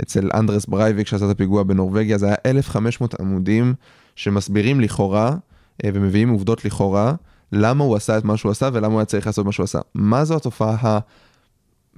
[0.02, 3.74] אצל אנדרס ברייביק שעשה את הפיגוע בנורבגיה, זה היה 1,500 עמודים
[4.16, 5.36] שמסבירים לכאורה
[5.84, 7.14] אה, ומביאים עובדות לכאורה,
[7.52, 9.78] למה הוא עשה את מה שהוא עשה ולמה הוא היה צריך לעשות מה שהוא עשה.
[9.94, 10.98] מה זו התופעה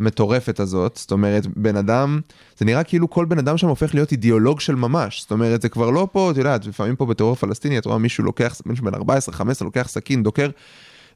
[0.01, 0.97] המטורפת הזאת?
[0.97, 2.21] זאת אומרת, בן אדם,
[2.59, 5.21] זה נראה כאילו כל בן אדם שם הופך להיות אידיאולוג של ממש.
[5.21, 8.25] זאת אומרת, זה כבר לא פה, את יודעת, לפעמים פה בטרור פלסטיני, את רואה מישהו
[8.25, 9.01] לוקח, מישהו בן 14-15,
[9.61, 10.51] לוקח סכין, דוקר,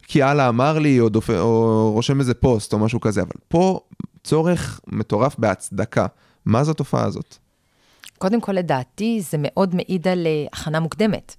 [0.03, 1.31] כי אללה אמר לי, או, דופ...
[1.31, 3.81] או רושם איזה פוסט או משהו כזה, אבל פה
[4.25, 6.07] צורך מטורף בהצדקה.
[6.47, 7.37] מה זו התופעה הזאת?
[8.18, 11.37] קודם כל, לדעתי, זה מאוד מעיד על אה, הכנה מוקדמת.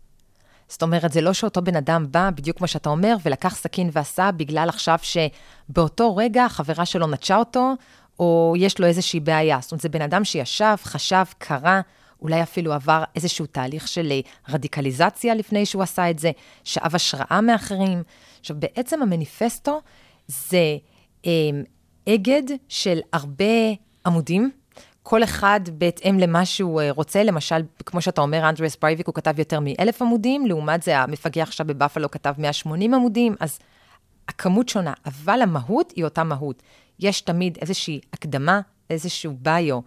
[0.67, 4.31] זאת אומרת, זה לא שאותו בן אדם בא, בדיוק כמו שאתה אומר, ולקח סכין ועשה
[4.31, 7.73] בגלל עכשיו שבאותו רגע החברה שלו נטשה אותו,
[8.19, 9.57] או יש לו איזושהי בעיה.
[9.61, 11.81] זאת אומרת, זה בן אדם שישב, חשב, קרא,
[12.21, 16.31] אולי אפילו עבר איזשהו תהליך של אה, רדיקליזציה לפני שהוא עשה את זה,
[16.63, 18.03] שאב השראה מאחרים.
[18.39, 19.81] עכשיו, בעצם המניפסטו
[20.27, 20.77] זה
[21.25, 21.31] אה,
[22.09, 23.45] אגד של הרבה
[24.05, 24.51] עמודים,
[25.07, 29.39] כל אחד בהתאם למה שהוא אה, רוצה, למשל, כמו שאתה אומר, אנדרס ברייביק, הוא כתב
[29.39, 33.59] יותר מאלף עמודים, לעומת זה המפגע עכשיו בבאפלו כתב 180 עמודים, אז
[34.27, 36.63] הכמות שונה, אבל המהות היא אותה מהות.
[36.99, 39.79] יש תמיד איזושהי הקדמה, איזשהו ביו,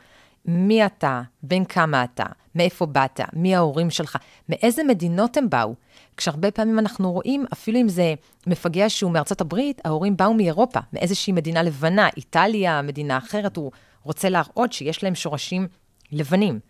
[0.44, 4.16] מי אתה, בין כמה אתה, מאיפה באת, מי ההורים שלך,
[4.48, 5.74] מאיזה מדינות הם באו.
[6.16, 8.14] כשהרבה פעמים אנחנו רואים, אפילו אם זה
[8.46, 13.72] מפגע שהוא מארצות הברית, ההורים באו מאירופה, מאיזושהי מדינה לבנה, איטליה, מדינה אחרת, הוא
[14.08, 15.68] רוצה להראות שיש להם שורשים
[16.12, 16.60] לבנים.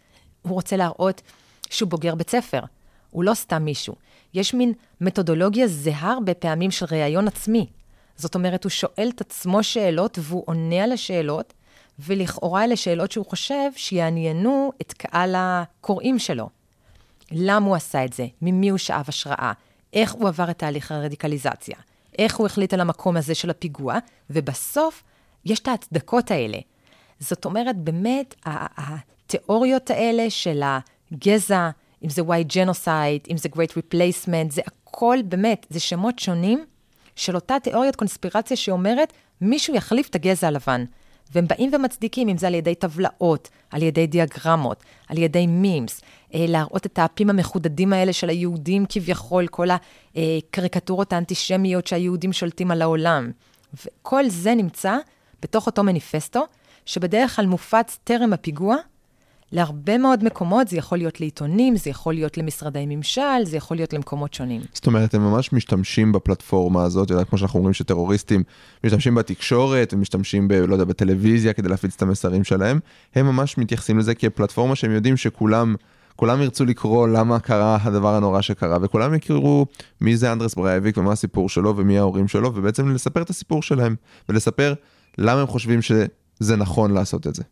[0.42, 1.22] הוא רוצה להראות
[1.70, 2.60] שהוא בוגר בית ספר,
[3.10, 3.94] הוא לא סתם מישהו.
[4.34, 7.66] יש מין מתודולוגיה זהה הרבה פעמים של ראיון עצמי.
[8.16, 11.54] זאת אומרת, הוא שואל את עצמו שאלות והוא עונה על השאלות,
[11.98, 16.48] ולכאורה אלה שאלות שהוא חושב שיעניינו את קהל הקוראים שלו.
[17.32, 18.26] למה הוא עשה את זה?
[18.42, 19.52] ממי הוא שאב השראה?
[19.92, 21.76] איך הוא עבר את תהליך הרדיקליזציה?
[22.18, 23.98] איך הוא החליט על המקום הזה של הפיגוע?
[24.30, 25.02] ובסוף,
[25.44, 26.58] יש את ההצדקות האלה.
[27.20, 30.62] זאת אומרת, באמת, התיאוריות האלה של
[31.12, 31.70] הגזע,
[32.04, 36.64] אם זה white genocide, אם זה great replacement, זה הכל באמת, זה שמות שונים
[37.16, 40.84] של אותה תיאוריית קונספירציה שאומרת, מישהו יחליף את הגזע הלבן.
[41.34, 46.00] והם באים ומצדיקים, אם זה על ידי טבלאות, על ידי דיאגרמות, על ידי מימס,
[46.34, 52.82] אה, להראות את האפים המחודדים האלה של היהודים כביכול, כל הקריקטורות האנטישמיות שהיהודים שולטים על
[52.82, 53.30] העולם.
[53.84, 54.96] וכל זה נמצא
[55.42, 56.46] בתוך אותו מניפסטו,
[56.88, 58.76] שבדרך כלל מופץ טרם הפיגוע,
[59.52, 63.92] להרבה מאוד מקומות, זה יכול להיות לעיתונים, זה יכול להיות למשרדי ממשל, זה יכול להיות
[63.92, 64.60] למקומות שונים.
[64.72, 68.42] זאת אומרת, הם ממש משתמשים בפלטפורמה הזאת, יודע, כמו שאנחנו אומרים שטרוריסטים
[68.84, 70.52] משתמשים בתקשורת ומשתמשים ב...
[70.52, 72.80] לא יודע, בטלוויזיה כדי להפיץ את המסרים שלהם,
[73.14, 75.74] הם ממש מתייחסים לזה כפלטפורמה שהם יודעים שכולם...
[76.16, 79.66] כולם ירצו לקרוא למה קרה הדבר הנורא שקרה, וכולם יכירו
[80.00, 83.96] מי זה אנדרס ברייביק ומה הסיפור שלו ומי ההורים שלו, ובעצם לספר את הסיפור שלהם,
[84.28, 84.74] ולספר
[85.18, 85.82] למה הם חושבים
[86.38, 87.42] שזה נכון לעשות את זה.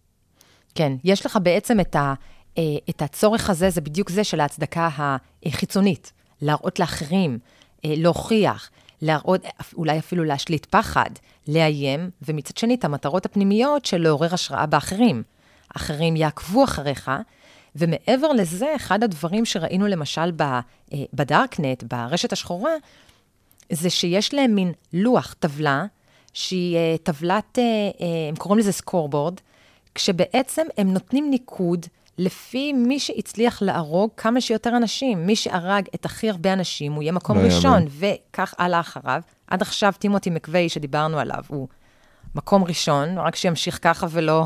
[0.75, 2.15] כן, יש לך בעצם את, ה,
[2.59, 4.89] אה, את הצורך הזה, זה בדיוק זה של ההצדקה
[5.47, 6.13] החיצונית.
[6.43, 7.39] להראות לאחרים,
[7.85, 8.71] אה, להוכיח,
[9.03, 9.41] להראות,
[9.75, 11.11] אולי אפילו להשליט פחד,
[11.49, 15.23] לאיים, ומצד שני, את המטרות הפנימיות של לעורר השראה באחרים.
[15.77, 17.11] אחרים יעקבו אחריך,
[17.77, 20.63] ומעבר לזה, אחד הדברים שראינו למשל אה,
[21.13, 22.73] בדארקנט, ברשת השחורה,
[23.73, 25.85] זה שיש להם מין לוח, טבלה,
[26.37, 27.59] שהיא טבלת,
[28.29, 29.35] הם קוראים לזה scoreboard,
[29.95, 31.87] כשבעצם הם נותנים ניקוד
[32.19, 35.27] לפי מי שהצליח להרוג כמה שיותר אנשים.
[35.27, 37.87] מי שהרג את הכי הרבה אנשים, הוא יהיה מקום לא ראשון, יאמן.
[38.31, 39.21] וכך הלאה אחריו.
[39.47, 41.69] עד עכשיו טימותי מקווי, שדיברנו עליו, הוא
[42.35, 44.45] מקום ראשון, רק שימשיך ככה ולא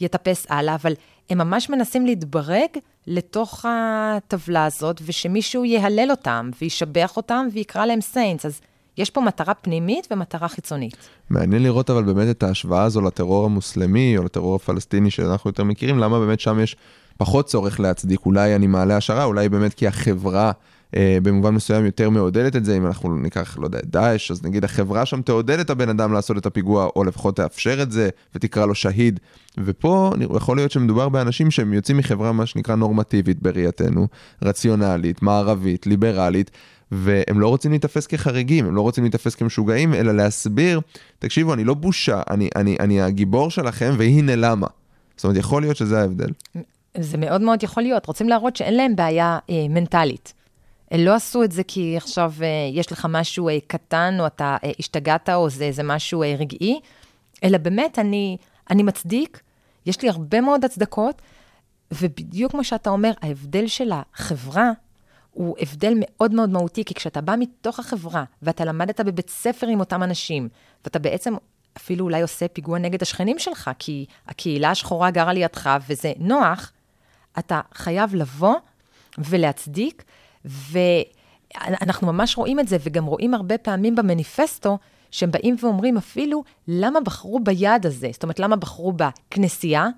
[0.00, 0.92] יטפס הלאה, אבל
[1.30, 2.68] הם ממש מנסים להתברג
[3.06, 8.46] לתוך הטבלה הזאת, ושמישהו יהלל אותם, וישבח אותם, ויקרא להם saints.
[8.46, 8.60] אז
[8.98, 10.96] יש פה מטרה פנימית ומטרה חיצונית.
[11.30, 15.98] מעניין לראות אבל באמת את ההשוואה הזו לטרור המוסלמי או לטרור הפלסטיני שאנחנו יותר מכירים,
[15.98, 16.76] למה באמת שם יש
[17.18, 20.52] פחות צורך להצדיק, אולי אני מעלה השערה, אולי באמת כי החברה
[21.22, 25.06] במובן מסוים יותר מעודדת את זה, אם אנחנו ניקח, לא יודע, דאעש, אז נגיד החברה
[25.06, 28.74] שם תעודד את הבן אדם לעשות את הפיגוע, או לפחות תאפשר את זה, ותקרא לו
[28.74, 29.20] שהיד.
[29.58, 34.08] ופה יכול להיות שמדובר באנשים שהם יוצאים מחברה, מה שנקרא נורמטיבית בראייתנו,
[34.42, 36.50] רציונלית, מערבית, ליברלית,
[36.92, 40.80] והם לא רוצים להיתפס כחריגים, הם לא רוצים להיתפס כמשוגעים, אלא להסביר,
[41.18, 44.66] תקשיבו, אני לא בושה, אני, אני, אני הגיבור שלכם, והנה למה.
[45.16, 46.30] זאת אומרת, יכול להיות שזה ההבדל.
[46.98, 48.06] זה מאוד מאוד יכול להיות.
[48.06, 50.32] רוצים להראות שאין להם בעיה אה, מנטלית.
[50.98, 54.70] לא עשו את זה כי עכשיו אה, יש לך משהו אה, קטן, או אתה אה,
[54.78, 56.80] השתגעת, או זה איזה משהו רגעי,
[57.44, 58.36] אלא באמת, אני,
[58.70, 59.40] אני מצדיק,
[59.86, 61.22] יש לי הרבה מאוד הצדקות,
[61.92, 64.70] ובדיוק כמו שאתה אומר, ההבדל של החברה
[65.30, 69.80] הוא הבדל מאוד מאוד מהותי, כי כשאתה בא מתוך החברה, ואתה למדת בבית ספר עם
[69.80, 70.48] אותם אנשים,
[70.84, 71.34] ואתה בעצם
[71.76, 76.72] אפילו אולי עושה פיגוע נגד השכנים שלך, כי הקהילה השחורה גרה לידך וזה נוח,
[77.38, 78.54] אתה חייב לבוא
[79.18, 80.04] ולהצדיק,
[80.44, 84.78] ואנחנו ממש רואים את זה, וגם רואים הרבה פעמים במניפסטו,
[85.10, 88.08] שהם באים ואומרים אפילו, למה בחרו ביעד הזה?
[88.12, 89.88] זאת אומרת, למה בחרו בכנסייה,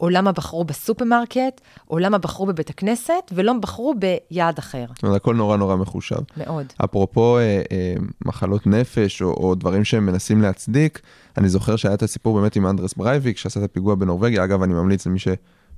[0.00, 4.84] או למה בחרו בסופרמרקט, או למה בחרו בבית הכנסת, ולא בחרו ביעד אחר.
[4.94, 6.16] זאת אומרת, הכל נורא נורא מחושב.
[6.36, 6.66] מאוד.
[6.84, 7.94] אפרופו אה, אה,
[8.24, 11.00] מחלות נפש או, או דברים שהם מנסים להצדיק,
[11.38, 14.74] אני זוכר שהיה את הסיפור באמת עם אנדרס ברייביק שעשה את הפיגוע בנורבגיה, אגב אני
[14.74, 15.18] ממליץ למי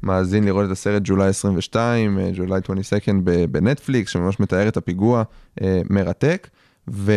[0.01, 5.23] שמאזין לראות את הסרט ג'ולי 22, אה, ג'ולי 22 בנטפליקס, שממש מתאר את הפיגוע
[5.63, 6.49] אה, מרתק.
[6.91, 7.13] ו,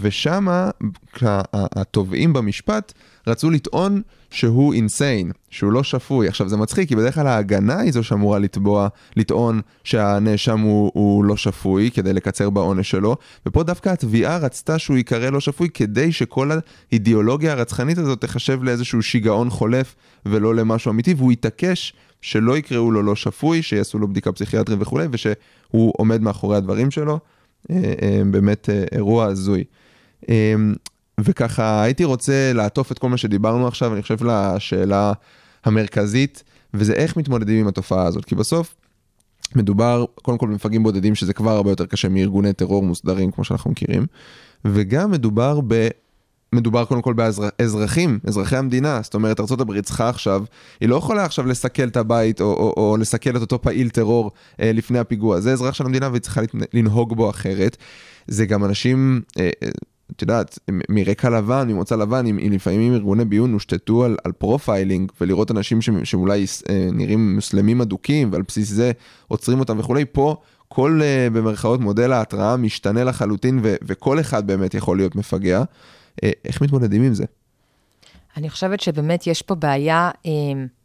[0.00, 0.70] ושמה
[1.52, 2.92] התובעים במשפט
[3.26, 6.28] רצו לטעון שהוא אינסיין, שהוא לא שפוי.
[6.28, 11.24] עכשיו זה מצחיק, כי בדרך כלל ההגנה היא זו שאמורה לתבוע, לטעון שהנאשם הוא, הוא
[11.24, 16.12] לא שפוי כדי לקצר בעונש שלו, ופה דווקא התביעה רצתה שהוא ייקרא לא שפוי כדי
[16.12, 16.50] שכל
[16.90, 19.94] האידיאולוגיה הרצחנית הזאת תחשב לאיזשהו שיגעון חולף
[20.26, 25.06] ולא למשהו אמיתי, והוא התעקש שלא יקראו לו לא שפוי, שיעשו לו בדיקה פסיכיאטרית וכולי,
[25.10, 27.18] ושהוא עומד מאחורי הדברים שלו.
[27.70, 29.64] אה, אה, באמת אה, אירוע הזוי.
[31.20, 35.12] וככה הייתי רוצה לעטוף את כל מה שדיברנו עכשיו, אני חושב לשאלה
[35.64, 38.24] המרכזית, וזה איך מתמודדים עם התופעה הזאת.
[38.24, 38.74] כי בסוף
[39.54, 43.70] מדובר קודם כל במפגעים בודדים, שזה כבר הרבה יותר קשה מארגוני טרור מוסדרים, כמו שאנחנו
[43.70, 44.06] מכירים,
[44.64, 45.88] וגם מדובר ב...
[46.52, 50.44] מדובר קודם כל באזרחים, אזרחי המדינה, זאת אומרת ארה"ב צריכה עכשיו,
[50.80, 54.30] היא לא יכולה עכשיו לסכל את הבית או, או, או לסכל את אותו פעיל טרור
[54.60, 56.40] אה, לפני הפיגוע, זה אזרח של המדינה והיא צריכה
[56.74, 57.76] לנהוג בו אחרת.
[58.26, 59.50] זה גם אנשים, אה,
[60.12, 65.50] את יודעת, מרקע לבן, ממוצא לבן, אם, לפעמים ארגוני ביון הושתתו על, על profiling ולראות
[65.50, 68.92] אנשים ש, שאולי אה, נראים מוסלמים אדוקים ועל בסיס זה
[69.28, 70.36] עוצרים אותם וכולי, פה
[70.68, 75.62] כל אה, במרכאות מודל ההתראה משתנה לחלוטין ו, וכל אחד באמת יכול להיות מפגע.
[76.24, 77.24] אה, איך מתמודדים עם זה?
[78.36, 80.30] אני חושבת שבאמת יש פה בעיה אה,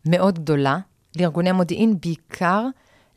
[0.06, 0.80] מאוד גדולה
[1.20, 2.66] לארגוני המודיעין, בעיקר,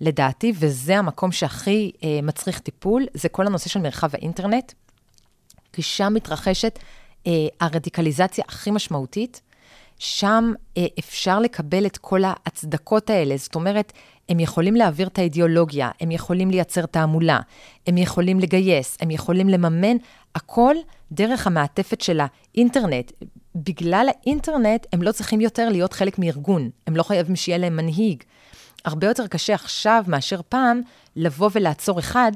[0.01, 4.73] לדעתי, וזה המקום שהכי אה, מצריך טיפול, זה כל הנושא של מרחב האינטרנט,
[5.75, 6.79] כי שם מתרחשת
[7.27, 9.41] אה, הרדיקליזציה הכי משמעותית.
[9.99, 13.37] שם אה, אפשר לקבל את כל ההצדקות האלה.
[13.37, 13.93] זאת אומרת,
[14.29, 17.41] הם יכולים להעביר את האידיאולוגיה, הם יכולים לייצר תעמולה,
[17.87, 19.97] הם יכולים לגייס, הם יכולים לממן,
[20.35, 20.75] הכל
[21.13, 23.13] דרך המעטפת של האינטרנט.
[23.55, 28.23] בגלל האינטרנט, הם לא צריכים יותר להיות חלק מארגון, הם לא חייבים שיהיה להם מנהיג.
[28.85, 30.81] הרבה יותר קשה עכשיו מאשר פעם
[31.17, 32.33] לבוא ולעצור אחד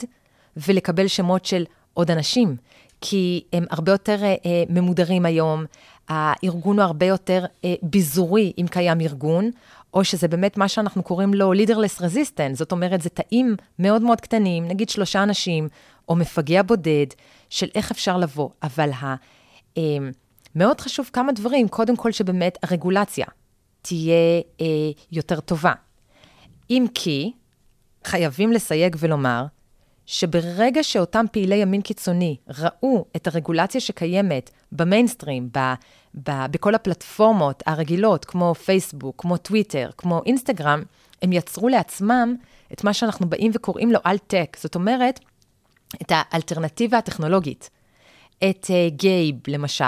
[0.57, 2.57] ולקבל שמות של עוד אנשים,
[3.01, 5.65] כי הם הרבה יותר אה, אה, ממודרים היום,
[6.09, 9.51] הארגון הוא הרבה יותר אה, ביזורי, אם קיים ארגון,
[9.95, 14.21] או שזה באמת מה שאנחנו קוראים לו leaderless resistant, זאת אומרת, זה תאים מאוד מאוד
[14.21, 15.69] קטנים, נגיד שלושה אנשים,
[16.09, 17.07] או מפגע בודד,
[17.51, 18.49] של איך אפשר לבוא.
[18.63, 19.15] אבל ה,
[19.79, 19.83] אה,
[20.55, 23.27] מאוד חשוב כמה דברים, קודם כל שבאמת הרגולציה
[23.83, 24.67] תהיה אה,
[25.13, 25.73] יותר טובה.
[26.71, 27.33] אם כי,
[28.05, 29.45] חייבים לסייג ולומר,
[30.11, 35.59] שברגע שאותם פעילי ימין קיצוני ראו את הרגולציה שקיימת במיינסטרים, ב,
[36.15, 40.83] ב, בכל הפלטפורמות הרגילות, כמו פייסבוק, כמו טוויטר, כמו אינסטגרם,
[41.23, 42.35] הם יצרו לעצמם
[42.73, 45.21] את מה שאנחנו באים וקוראים לו אל-טק, זאת אומרת,
[46.03, 47.71] את האלטרנטיבה הטכנולוגית.
[48.51, 49.85] את uh, גייב, למשל,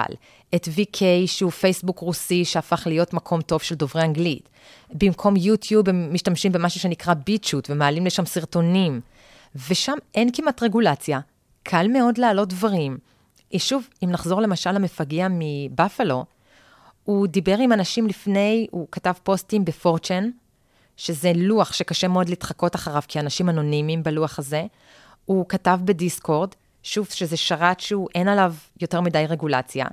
[0.54, 4.48] את VK, שהוא פייסבוק רוסי שהפך להיות מקום טוב של דוברי אנגלית.
[4.92, 9.00] במקום יוטיוב הם משתמשים במשהו שנקרא ביטשוט ומעלים לשם סרטונים.
[9.68, 11.20] ושם אין כמעט רגולציה,
[11.62, 12.98] קל מאוד להעלות דברים.
[13.56, 16.24] שוב, אם נחזור למשל למפגע מבאפלו,
[17.04, 20.30] הוא דיבר עם אנשים לפני, הוא כתב פוסטים בפורצ'ן,
[20.96, 24.66] שזה לוח שקשה מאוד להתחקות אחריו, כי אנשים אנונימיים בלוח הזה.
[25.24, 26.48] הוא כתב בדיסקורד,
[26.82, 29.86] שוב, שזה שרת שהוא, אין עליו יותר מדי רגולציה.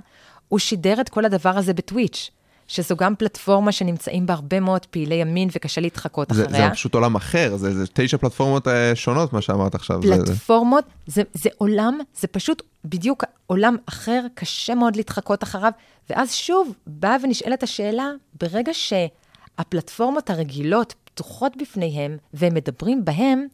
[0.48, 2.30] הוא שידר את כל הדבר הזה בטוויץ',
[2.68, 6.68] שזו גם פלטפורמה שנמצאים בה הרבה מאוד פעילי ימין וקשה להתחקות זה, אחריה.
[6.68, 10.02] זה פשוט עולם אחר, זה, זה תשע פלטפורמות אה, שונות, מה שאמרת עכשיו.
[10.02, 15.72] זה- זה- פלטפורמות, זה, זה עולם, זה פשוט בדיוק עולם אחר, קשה מאוד להתחקות אחריו.
[16.10, 23.46] ואז שוב, באה ונשאלת השאלה, ברגע שהפלטפורמות הרגילות פתוחות בפניהם והם מדברים בהם,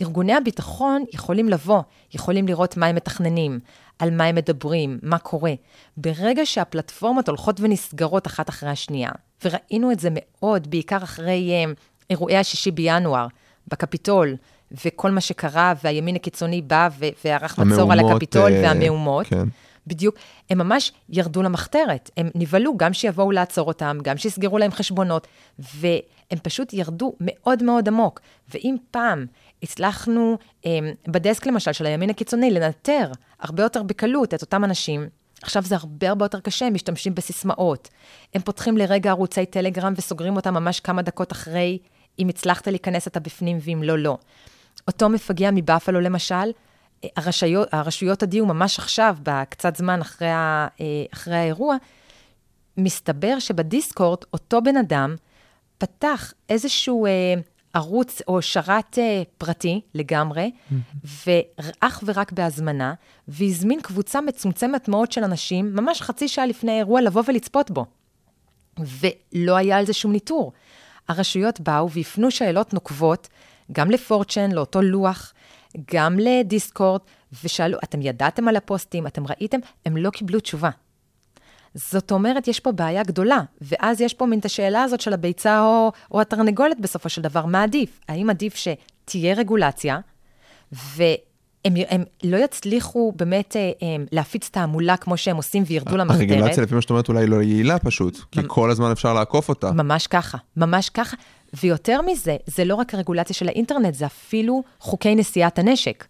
[0.00, 1.82] ארגוני הביטחון יכולים לבוא,
[2.14, 3.60] יכולים לראות מה הם מתכננים,
[3.98, 5.52] על מה הם מדברים, מה קורה.
[5.96, 9.10] ברגע שהפלטפורמות הולכות ונסגרות אחת אחרי השנייה,
[9.44, 11.72] וראינו את זה מאוד, בעיקר אחרי אה,
[12.10, 13.26] אירועי השישי בינואר,
[13.68, 14.36] בקפיטול,
[14.84, 19.26] וכל מה שקרה, והימין הקיצוני בא ו- וערך מצור על הקפיטול אה, והמהומות.
[19.26, 19.48] כן.
[19.86, 20.14] בדיוק,
[20.50, 22.10] הם ממש ירדו למחתרת.
[22.16, 25.26] הם נבהלו גם שיבואו לעצור אותם, גם שיסגרו להם חשבונות,
[25.58, 28.20] והם פשוט ירדו מאוד מאוד עמוק.
[28.54, 29.26] ואם פעם
[29.62, 30.70] הצלחנו, אה,
[31.08, 35.08] בדסק למשל של הימין הקיצוני, לנטר הרבה יותר בקלות את אותם אנשים,
[35.42, 37.88] עכשיו זה הרבה הרבה יותר קשה, הם משתמשים בסיסמאות.
[38.34, 41.78] הם פותחים לרגע ערוצי טלגרם וסוגרים אותם ממש כמה דקות אחרי,
[42.18, 44.18] אם הצלחת להיכנס אתה בפנים ואם לא, לא.
[44.88, 46.52] אותו מפגע מבאפלו למשל,
[47.16, 51.76] הרשויות, הרשויות הודיעו ממש עכשיו, בקצת זמן אחרי, ה, אה, אחרי האירוע,
[52.76, 55.16] מסתבר שבדיסקורד אותו בן אדם
[55.78, 57.34] פתח איזשהו אה,
[57.74, 60.50] ערוץ או שרת אה, פרטי לגמרי,
[61.04, 62.94] ואך ורק בהזמנה,
[63.28, 67.86] והזמין קבוצה מצומצמת מאוד של אנשים, ממש חצי שעה לפני האירוע, לבוא ולצפות בו.
[68.78, 70.52] ולא היה על זה שום ניטור.
[71.08, 73.28] הרשויות באו והפנו שאלות נוקבות,
[73.72, 75.32] גם לפורצ'ן, לאותו לוח,
[75.94, 77.00] גם לדיסקורד,
[77.44, 79.58] ושאלו, אתם ידעתם על הפוסטים, אתם ראיתם?
[79.86, 80.70] הם לא קיבלו תשובה.
[81.74, 85.62] זאת אומרת, יש פה בעיה גדולה, ואז יש פה מין את השאלה הזאת של הביצה
[85.62, 88.00] או, או התרנגולת בסופו של דבר, מה עדיף?
[88.08, 89.98] האם עדיף שתהיה רגולציה,
[90.72, 91.16] והם
[91.64, 96.30] הם לא יצליחו באמת אה, הם, להפיץ תעמולה כמו שהם עושים וירדו למחתרת?
[96.30, 99.72] הרגולציה, לפי מה שאת אומרת, אולי לא יעילה פשוט, כי כל הזמן אפשר לעקוף אותה.
[99.72, 101.16] ממש ככה, ממש ככה.
[101.62, 106.04] ויותר מזה, זה לא רק הרגולציה של האינטרנט, זה אפילו חוקי נשיאת הנשק.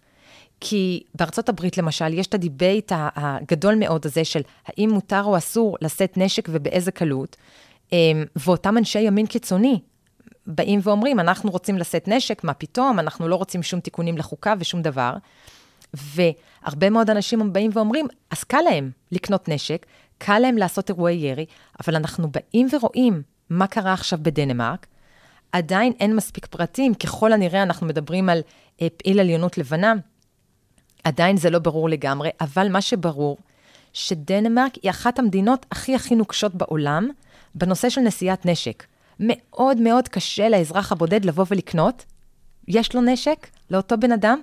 [0.61, 5.37] כי בארצות הברית, למשל, יש את ה debate הגדול מאוד הזה של האם מותר או
[5.37, 7.35] אסור לשאת נשק ובאיזה קלות,
[7.93, 9.79] אמ, ואותם אנשי ימין קיצוני
[10.47, 14.81] באים ואומרים, אנחנו רוצים לשאת נשק, מה פתאום, אנחנו לא רוצים שום תיקונים לחוקה ושום
[14.81, 15.13] דבר.
[15.93, 19.85] והרבה מאוד אנשים באים ואומרים, אז קל להם לקנות נשק,
[20.17, 21.45] קל להם לעשות אירועי ירי,
[21.79, 24.87] אבל אנחנו באים ורואים מה קרה עכשיו בדנמרק,
[25.51, 28.41] עדיין אין מספיק פרטים, ככל הנראה אנחנו מדברים על
[28.81, 29.93] אה, פעיל עליונות לבנה,
[31.03, 33.37] עדיין זה לא ברור לגמרי, אבל מה שברור,
[33.93, 37.09] שדנמרק היא אחת המדינות הכי הכי נוקשות בעולם
[37.55, 38.83] בנושא של נשיאת נשק.
[39.19, 42.05] מאוד מאוד קשה לאזרח הבודד לבוא ולקנות.
[42.67, 44.39] יש לו נשק לאותו בן אדם,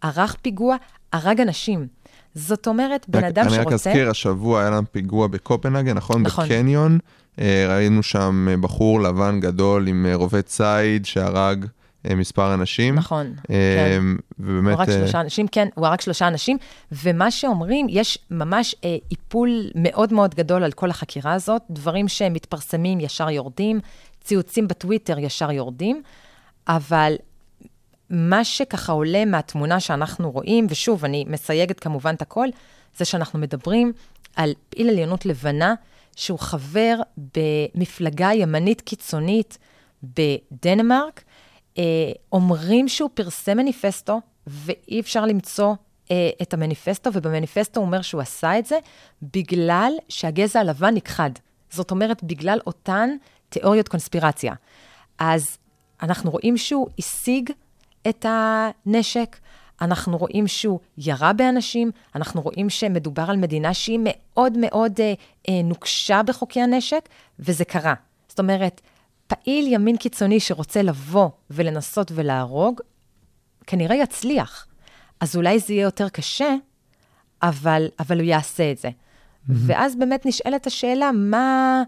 [0.00, 0.76] ערך פיגוע,
[1.12, 1.86] הרג אנשים.
[2.34, 3.90] זאת אומרת, בן רק- אדם אני רק שרוצה...
[3.90, 6.22] אזכיר, השבוע היה לנו פיגוע בקופנהגן, נכון?
[6.22, 6.44] נכון.
[6.44, 6.98] בקניון.
[7.40, 11.66] אה, ראינו שם אה, בחור לבן גדול עם אה, רובה ציד שהרג
[12.14, 12.94] מספר אנשים.
[12.94, 14.02] נכון, אה, כן.
[14.38, 14.72] ובאמת...
[14.74, 16.58] הוא הרג אה, שלושה אנשים, כן, הוא הרג שלושה אנשים,
[16.92, 23.00] ומה שאומרים, יש ממש אה, איפול מאוד מאוד גדול על כל החקירה הזאת, דברים שמתפרסמים
[23.00, 23.80] ישר יורדים,
[24.20, 26.02] ציוצים בטוויטר ישר יורדים,
[26.68, 27.14] אבל
[28.10, 32.48] מה שככה עולה מהתמונה שאנחנו רואים, ושוב, אני מסייגת כמובן את הכל,
[32.96, 33.92] זה שאנחנו מדברים
[34.36, 35.74] על פעיל עליונות לבנה,
[36.16, 36.96] שהוא חבר
[37.34, 39.58] במפלגה ימנית קיצונית
[40.02, 41.22] בדנמרק,
[41.78, 41.82] אה,
[42.32, 45.74] אומרים שהוא פרסם מניפסטו, ואי אפשר למצוא
[46.10, 48.78] אה, את המניפסטו, ובמניפסטו הוא אומר שהוא עשה את זה
[49.22, 51.30] בגלל שהגזע הלבן נכחד.
[51.70, 53.10] זאת אומרת, בגלל אותן
[53.48, 54.54] תיאוריות קונספירציה.
[55.18, 55.58] אז
[56.02, 57.50] אנחנו רואים שהוא השיג
[58.08, 59.36] את הנשק,
[59.80, 65.14] אנחנו רואים שהוא ירה באנשים, אנחנו רואים שמדובר על מדינה שהיא מאוד מאוד אה,
[65.48, 67.94] אה, נוקשה בחוקי הנשק, וזה קרה.
[68.28, 68.80] זאת אומרת,
[69.28, 72.80] פעיל ימין קיצוני שרוצה לבוא ולנסות ולהרוג,
[73.66, 74.66] כנראה יצליח.
[75.20, 76.54] אז אולי זה יהיה יותר קשה,
[77.42, 78.88] אבל, אבל הוא יעשה את זה.
[78.88, 79.52] Mm-hmm.
[79.66, 81.82] ואז באמת נשאלת השאלה, מה,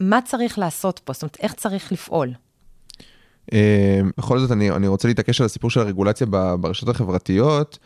[0.00, 1.12] מה צריך לעשות פה?
[1.12, 2.32] זאת אומרת, איך צריך לפעול?
[3.52, 6.26] אה, בכל זאת, אני, אני רוצה להתעקש על הסיפור של הרגולציה
[6.60, 7.78] ברשתות החברתיות,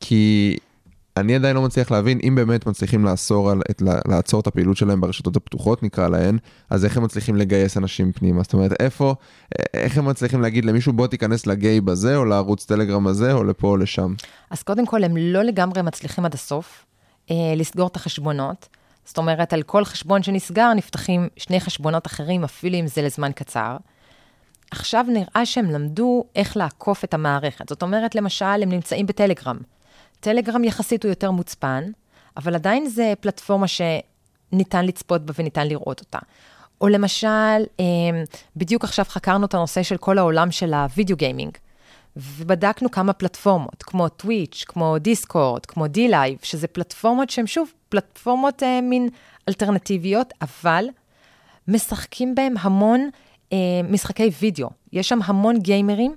[0.00, 0.56] כי
[1.16, 5.00] אני עדיין לא מצליח להבין אם באמת מצליחים לאסור על, את, לעצור את הפעילות שלהם
[5.00, 6.38] ברשתות הפתוחות, נקרא להן,
[6.70, 8.42] אז איך הם מצליחים לגייס אנשים פנימה?
[8.42, 9.14] זאת אומרת, איפה,
[9.74, 13.68] איך הם מצליחים להגיד למישהו בוא תיכנס לגיי בזה, או לערוץ טלגרם הזה, או לפה
[13.68, 14.14] או לשם?
[14.50, 16.84] אז קודם כל, הם לא לגמרי מצליחים עד הסוף
[17.30, 18.68] אה, לסגור את החשבונות.
[19.04, 23.76] זאת אומרת, על כל חשבון שנסגר נפתחים שני חשבונות אחרים, אפילו אם זה לזמן קצר.
[24.70, 27.68] עכשיו נראה שהם למדו איך לעקוף את המערכת.
[27.68, 29.56] זאת אומרת, למשל, הם נמצאים בטלגרם.
[30.24, 31.84] טלגרם יחסית הוא יותר מוצפן,
[32.36, 36.18] אבל עדיין זה פלטפורמה שניתן לצפות בה וניתן לראות אותה.
[36.80, 37.84] או למשל, אמ,
[38.56, 41.56] בדיוק עכשיו חקרנו את הנושא של כל העולם של ה video gaming,
[42.16, 48.80] ובדקנו כמה פלטפורמות, כמו Twitch, כמו Discord, כמו DLive, שזה פלטפורמות שהן שוב פלטפורמות אה,
[48.80, 49.08] מין
[49.48, 50.84] אלטרנטיביות, אבל
[51.68, 53.08] משחקים בהם המון
[53.52, 53.58] אה,
[53.90, 54.70] משחקי וידאו.
[54.92, 56.14] יש שם המון גיימרים,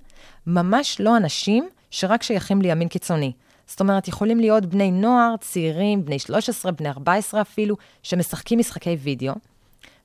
[0.47, 3.31] ממש לא אנשים שרק שייכים לימין קיצוני.
[3.67, 9.33] זאת אומרת, יכולים להיות בני נוער, צעירים, בני 13, בני 14 אפילו, שמשחקים משחקי וידאו.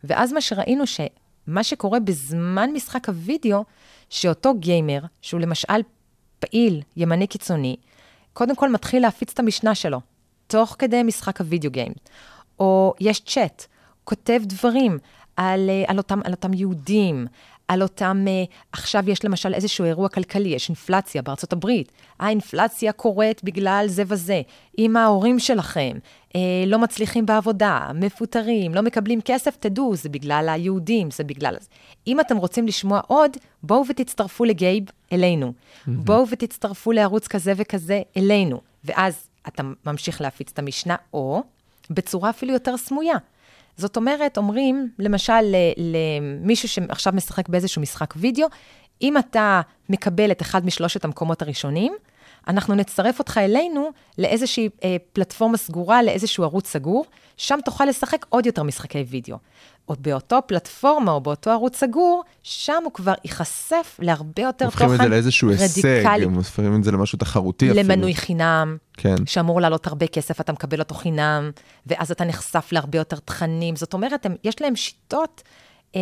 [0.04, 3.64] ואז מה שראינו, שמה שקורה בזמן משחק הוידאו,
[4.10, 5.82] שאותו גיימר, שהוא למשל
[6.38, 7.76] פעיל ימני קיצוני,
[8.32, 10.00] קודם כל מתחיל להפיץ את המשנה שלו,
[10.46, 11.92] תוך כדי משחק הוידאו גיים.
[12.58, 13.66] או יש צ'אט,
[14.04, 14.98] כותב דברים
[15.36, 17.26] על, אה, על, אותם, על אותם יהודים,
[17.68, 21.92] על אותם, uh, עכשיו יש למשל איזשהו אירוע כלכלי, יש אינפלציה בארצות הברית.
[22.20, 24.42] האינפלציה קורית בגלל זה וזה.
[24.78, 25.92] אם ההורים שלכם
[26.28, 31.56] uh, לא מצליחים בעבודה, מפוטרים, לא מקבלים כסף, תדעו, זה בגלל היהודים, זה בגלל...
[32.06, 35.52] אם אתם רוצים לשמוע עוד, בואו ותצטרפו לגייב אלינו.
[35.52, 35.90] Mm-hmm.
[35.90, 38.60] בואו ותצטרפו לערוץ כזה וכזה אלינו.
[38.84, 41.42] ואז אתה ממשיך להפיץ את המשנה, או
[41.90, 43.16] בצורה אפילו יותר סמויה.
[43.82, 45.42] זאת אומרת, אומרים, למשל,
[45.76, 48.46] למישהו שעכשיו משחק באיזשהו משחק וידאו,
[49.02, 51.92] אם אתה מקבל את אחד משלושת המקומות הראשונים,
[52.48, 57.04] אנחנו נצרף אותך אלינו לאיזושהי אה, פלטפורמה סגורה, לאיזשהו ערוץ סגור,
[57.36, 59.36] שם תוכל לשחק עוד יותר משחקי וידאו.
[59.88, 64.84] או באותו פלטפורמה או באותו ערוץ סגור, שם הוא כבר ייחשף להרבה יותר תוכן רדיקלי.
[64.84, 67.82] הופכים את זה לאיזשהו הישג, הם הופכים את זה למשהו תחרותי אפילו.
[67.82, 69.14] למנוי חינם, כן.
[69.26, 71.50] שאמור לעלות הרבה כסף, אתה מקבל אותו חינם,
[71.86, 73.76] ואז אתה נחשף להרבה יותר תכנים.
[73.76, 75.42] זאת אומרת, הם, יש להם שיטות
[75.96, 76.00] אה,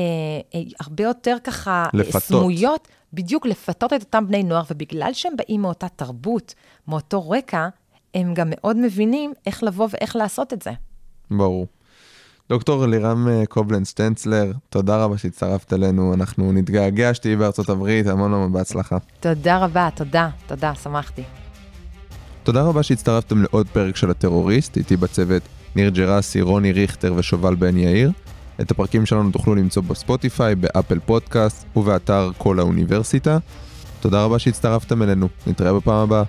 [0.55, 2.23] אה, הרבה יותר ככה לפתות.
[2.23, 6.55] סמויות, בדיוק לפתות את אותם בני נוער, ובגלל שהם באים מאותה תרבות,
[6.89, 7.69] מאותו רקע,
[8.15, 10.71] הם גם מאוד מבינים איך לבוא ואיך לעשות את זה.
[11.31, 11.67] ברור.
[12.49, 18.35] דוקטור לירם אה, קובלן סטנצלר, תודה רבה שהצטרפת אלינו, אנחנו נתגעגע שתהיי בארצות הברית, המון
[18.35, 18.99] המון בהצלחה.
[19.21, 21.23] תודה רבה, תודה, תודה, שמחתי.
[22.43, 25.43] תודה רבה שהצטרפתם לעוד פרק של הטרוריסט, איתי בצוות
[25.77, 28.13] ניר ג'רסי, רוני ריכטר ושובל בן יאיר.
[28.61, 33.39] את הפרקים שלנו תוכלו למצוא בספוטיפיי, באפל פודקאסט ובאתר כל האוניברסיטה.
[34.01, 36.23] תודה רבה שהצטרפתם אלינו, נתראה בפעם הבאה.